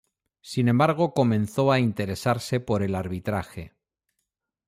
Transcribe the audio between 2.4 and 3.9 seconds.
por el arbitraje.